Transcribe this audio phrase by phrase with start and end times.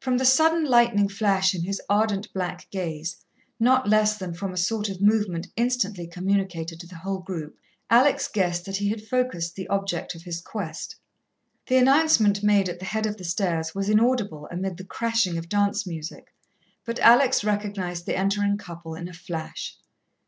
[0.00, 3.16] From the sudden lightning flash in his ardent black gaze,
[3.60, 7.54] not less than from a sort of movement instantly communicated to the whole group,
[7.88, 10.96] Alex guessed that he had focussed the object of his quest.
[11.68, 15.48] The announcement made at the head of the stairs was inaudible amid the crashing of
[15.48, 16.34] dance music,
[16.84, 19.76] but Alex recognized the entering couple in a flash.